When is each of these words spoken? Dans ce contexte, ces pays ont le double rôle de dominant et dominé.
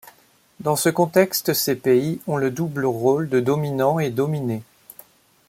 Dans 0.61 0.75
ce 0.75 0.89
contexte, 0.89 1.53
ces 1.53 1.75
pays 1.75 2.21
ont 2.25 2.37
le 2.37 2.49
double 2.49 2.87
rôle 2.87 3.29
de 3.29 3.39
dominant 3.39 3.99
et 3.99 4.09
dominé. 4.09 4.63